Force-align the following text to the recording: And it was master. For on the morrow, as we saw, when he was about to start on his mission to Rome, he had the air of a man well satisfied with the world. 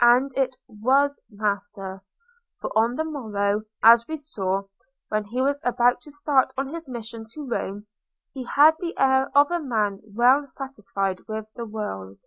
And 0.00 0.32
it 0.36 0.56
was 0.66 1.20
master. 1.30 2.02
For 2.60 2.76
on 2.76 2.96
the 2.96 3.04
morrow, 3.04 3.62
as 3.84 4.04
we 4.08 4.16
saw, 4.16 4.64
when 5.10 5.26
he 5.26 5.40
was 5.40 5.60
about 5.62 6.00
to 6.00 6.10
start 6.10 6.52
on 6.58 6.74
his 6.74 6.88
mission 6.88 7.24
to 7.34 7.46
Rome, 7.48 7.86
he 8.32 8.42
had 8.46 8.74
the 8.80 8.98
air 8.98 9.30
of 9.32 9.52
a 9.52 9.60
man 9.60 10.00
well 10.12 10.44
satisfied 10.48 11.20
with 11.28 11.46
the 11.54 11.66
world. 11.66 12.18